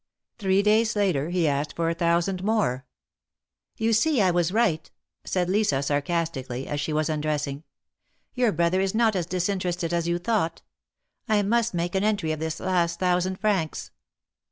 [0.39, 2.87] Three days later he asked for a thousand more.
[3.79, 4.89] ^'You see I was right,"
[5.25, 7.61] said Lisa, sarcastically, as she was undressing.
[8.33, 10.63] Your brother is not as disinterested as you thought.
[11.29, 13.91] I must make an entry of this last thousand francs."